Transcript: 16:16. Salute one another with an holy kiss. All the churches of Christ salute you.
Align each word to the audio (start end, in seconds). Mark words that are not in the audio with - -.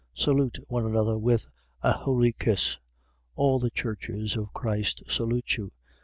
16:16. 0.17 0.23
Salute 0.23 0.57
one 0.67 0.85
another 0.87 1.15
with 1.19 1.47
an 1.83 1.93
holy 1.93 2.33
kiss. 2.33 2.79
All 3.35 3.59
the 3.59 3.69
churches 3.69 4.35
of 4.35 4.51
Christ 4.51 5.03
salute 5.07 5.57
you. 5.57 5.73